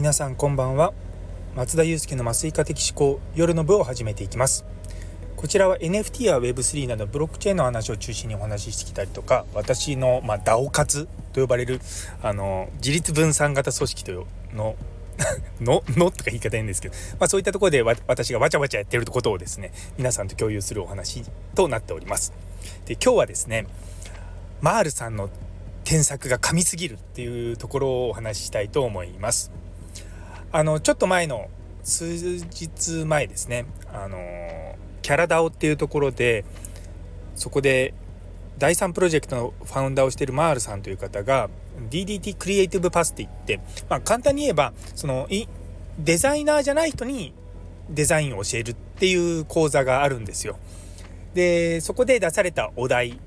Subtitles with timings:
[0.00, 0.94] 皆さんこんばんは。
[1.54, 4.64] 松田祐介の麻酔科的思考夜の部を始めていきます。
[5.36, 11.82] こちらは NFT や Web3 などブロックチェーンの話を中心にお話ししてきたりとか私の、まあ、DAO 活と呼ばれる
[12.22, 14.24] あの自立分散型組織という
[14.54, 14.74] の
[15.60, 21.24] ののとか言い方変ですけど、まあ、そういったところで私がわちゃわちゃやってることをですね皆さんと共有するお話
[21.54, 22.32] となっております。
[22.86, 23.66] で今日はですね
[24.62, 25.28] マールさんの
[25.84, 29.59] 添削が噛みすぎるっていうところをお話ししたいと思います。
[30.52, 31.48] あのちょっと前の
[31.84, 34.18] 数日前ですねあの
[35.02, 36.44] キャラダオっていうところで
[37.34, 37.94] そこで
[38.58, 41.48] 第3プロジェクトのファウンダーをしているマールさんという方が
[41.88, 45.28] DDT クリエイティブパスって言って、まあ、簡単に言えばその
[45.98, 47.32] デザイナーじゃない人に
[47.88, 50.58] デザインを教えるっていう講座があるんですよ。
[51.34, 53.20] でそこで出されたお題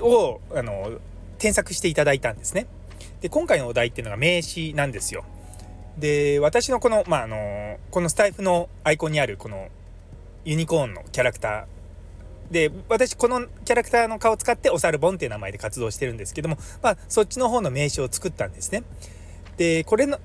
[0.00, 0.98] をあの
[1.38, 2.66] 添削していただいたんですね。
[3.20, 5.24] で今回のお題っていうのが名詞なんですよ。
[5.98, 9.68] で私のこの,、まあ、あのこのスタイフのアイコンにあるこの
[10.44, 18.84] ユニコーンのキャラクターで私このキャラクターの顔を使っておさるボンっていう名前で活動してるんですけども、まあ、そっちの方の名刺を作ったんですね。
[19.56, 20.18] でこれの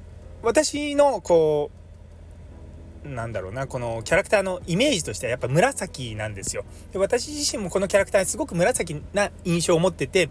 [0.44, 6.64] 私のこうなんだろうなこのキャラクターのイメージとしてはやっぱ紫なんですよ。
[6.92, 10.30] で私自身もこのキャラクターにすごく紫な印象を持ってて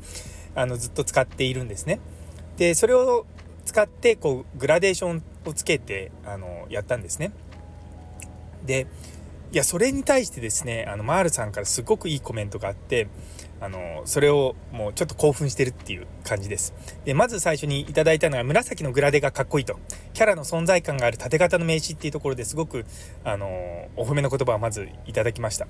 [0.54, 1.98] あのずっと使っているんですね。
[2.56, 3.26] でそれを
[3.64, 7.32] 使ってこうグラデーションをつけてあのやったんですね。
[8.64, 8.86] で
[9.52, 13.08] いやそれに対してですねあのマールさんからすごくいいコメントがあって
[13.60, 16.72] あのそれをもうちょっと興奮してるっていう感じです。
[17.04, 19.78] でまず最初にいただいたのは紫のグラデがかっこいいと。
[20.12, 22.86] キャラの存在感がある縦型の名刺っていうところですごく
[23.24, 25.66] あのお褒めの言葉をまずいただきました。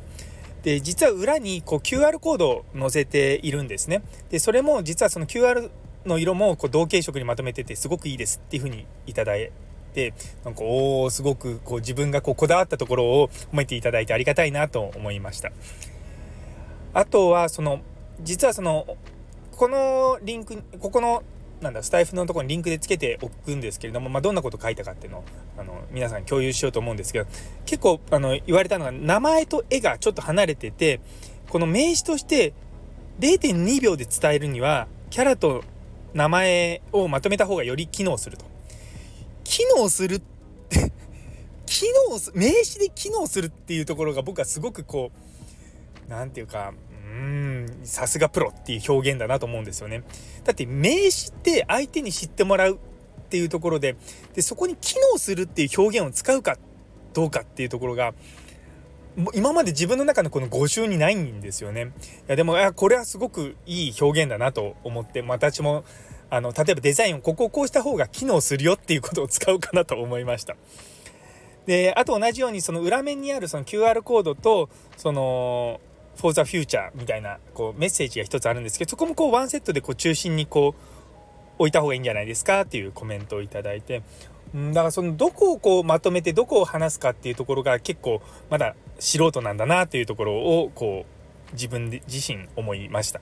[0.62, 4.02] で実は裏にこう QR コードを載せているんですね。
[4.28, 5.70] でそれも実はその QR
[6.06, 9.50] の色もこう同系色にまとめててすごくいいですっていうふうにいただい
[9.94, 15.52] てなんかおおすごくこう自分がこうこだわったところを褒めていただいてありがたいなと思いました。
[16.92, 17.80] あとはその
[18.20, 18.96] 実はその
[19.52, 21.22] このリンクここの
[21.60, 25.24] なんだスタイフのところにリンクでつけておくんですけれども、まあ、どんなこと書いたかっていうのを
[25.58, 27.26] あの皆さん共有しようと思うんですけど
[27.66, 31.00] 結構あの言われたのが名前と絵がちょっと離れてて
[31.50, 32.54] この名詞として
[33.20, 35.62] 0.2秒で伝えるにはキャラと
[36.14, 38.44] 名前をまとめた方がより機能すると。
[39.44, 40.20] 機能するっ
[40.68, 40.92] て
[41.66, 50.02] 機能す、名詞で機能するっていうところが僕はすごくこう、何て言うか、うーん、さすがプロっていう表現だなと思うんですよね。
[50.42, 52.78] だって名詞って相手に知ってもらうっ
[53.30, 53.94] ていうところで、
[54.34, 56.58] で、そこに機能するっていう表現を使うか
[57.12, 58.14] どうかっていうところが、
[59.34, 61.92] 今まで自分の中のこの語習にないんですよね。
[62.28, 65.84] いやでもあこれはすごくいい表現だなと思って私も
[66.30, 70.56] あの例えばデザインをここをこうした方が機能するよっていうことを使うかなと思いました。
[71.66, 75.80] であと同じようにその裏面にあるその QR コードとその
[76.16, 80.82] For the Future みたいなこうメッセージが一つあるんですけどそこもこうワンセットでこう中心にこう
[81.58, 84.02] 置いた方がいいんじゃないですかっていうコメントをいただいて
[84.54, 91.04] だからそのどこをこうまとめてどこを話すかっていうところが結構まだ素人なんだなっていうところをこ
[91.50, 93.20] う自分で自身思いました。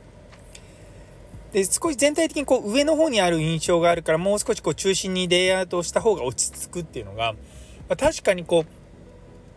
[1.52, 8.66] で少し全体的にこう上の方にある印象があるからもう少しこう中心にレイアウトした方が落ち着くっていうのが、まあ、確かにこ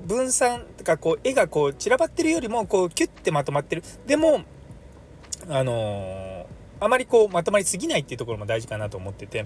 [0.04, 4.42] う分散とかこう絵がこう散らばってるよりもこうキュッてまとまってるでも
[5.50, 6.46] あのー、
[6.80, 9.46] あまりこうまとまりすぎないっていうところも大事かなと思ってて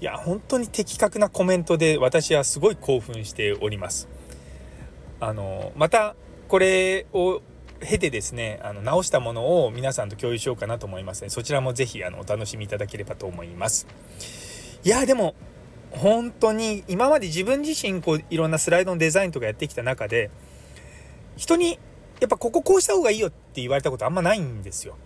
[0.00, 4.08] いや本当に的確なコメントで私はすごい興奮しております。
[5.26, 6.14] あの、また
[6.48, 7.40] これを
[7.80, 11.30] 経てですねあの直したものを皆さんと共有しようかなと思いますね。
[11.30, 13.86] そちらも是非あのお楽しみいただければと思います。
[14.84, 15.34] いやでも
[15.90, 20.30] 本当に今まで自分自身こういろんなスライドのデザインとかやってきた中で
[21.36, 21.78] 人に
[22.20, 24.96] やっぱこここうした方がいいよって言われたことあんまないんですよ。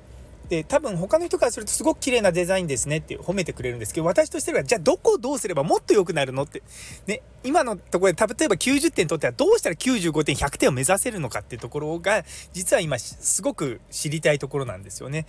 [0.49, 6.63] で多分他の人からするとすごく綺麗なデザインですねって褒めてくれるんですけど私としてはじゃあどこをどうすればもっと良くなるのって
[7.07, 15.27] ね今のところで例えば90点取ってはどうしたら95点100点を目指せるのかっていうところが実は今すごく知りたいところなんですよね。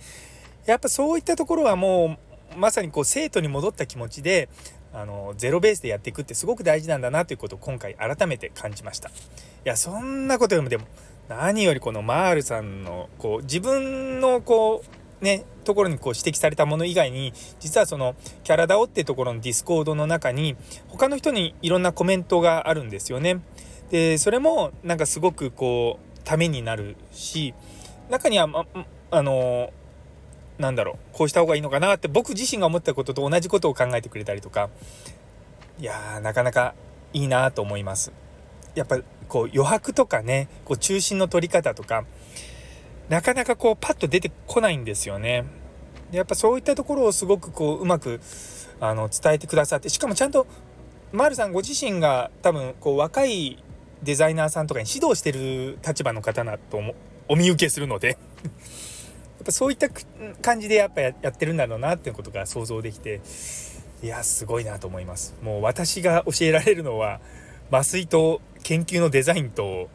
[0.66, 2.18] やっぱそういったところはも
[2.54, 4.48] うまさにこう生徒に戻った気持ちで
[4.92, 9.08] あのゼロベースでやっていくってすごく大事なんだなということを今回改めて感じました。
[9.08, 9.12] い
[9.64, 10.86] やそんなことよりもでも
[11.28, 20.56] 何よりこのマールさんのこう自分のこうね、ところにこう指摘されたもの以外に実はそのキャラダオってところのディスコードの中に
[20.88, 23.40] 他の人にいろんなコメントがあるんですよね。
[23.90, 27.54] でそれもなんかすごくこうためになるし
[28.08, 28.64] 中には、ま、
[29.10, 29.72] あの
[30.58, 34.70] なんだろうこうした方がいいのかなって僕自身が思ったことと同じことを考えてくれたりとか
[35.78, 36.74] いやなかなか
[37.12, 38.12] いいなと思います
[38.74, 42.04] やっぱこう余白とかねこう中心の取り方とか
[43.10, 45.44] なかなかこうパッと出てこないんですよね。
[46.12, 48.20] でやっぱそういったところをすごくこううまく
[48.78, 50.46] あの伝えてくださってしかもちゃんと
[51.12, 53.62] 丸さんご自身が多分こう若い
[54.04, 56.80] デザイナーさんとかに指導してる立場の方だと
[57.26, 58.16] お見受けするので。
[59.40, 59.88] やっぱそういった
[60.42, 63.22] 感じでやっぱやってるんだろうなっていうことが想像できて
[64.02, 65.34] いやすごいなと思います。
[65.40, 67.20] もう私が教えられるのは
[67.72, 69.88] 麻酔と研究のデザインと、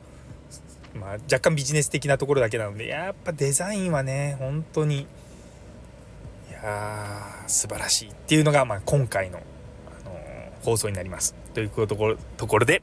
[0.96, 9.40] まあ、若干ビジネス的なところだけなのでやっぱデザインはね本当にいやー素晴らしいっていうのが、まあ、今回の、
[9.88, 11.36] あのー、放送になります。
[11.54, 12.82] というところところで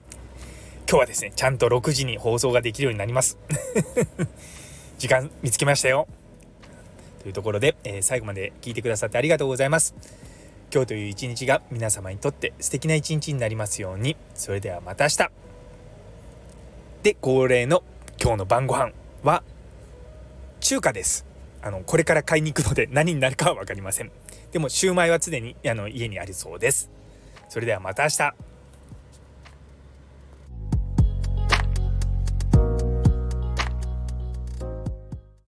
[0.88, 3.38] 今日はですねちゃんと6時に放送ができるようになります。
[4.98, 6.06] 時間見つけましたよ。
[7.22, 9.94] というところで、えー、最後まで聞いてくださってありがとうございます。
[10.72, 14.16] 今日という一日が皆様にとって素敵な一日になりますように。
[14.34, 15.30] それではまた明日。
[17.02, 17.82] で恒例の
[18.22, 18.92] 今日の晩ご飯
[19.24, 19.42] は
[20.60, 21.26] 中華です。
[21.60, 24.12] あのこれから買いに行くので何になるかは分かりません。
[24.52, 26.88] でもシューマイは常にあの家にありそうです。
[27.48, 28.51] それではまた明日。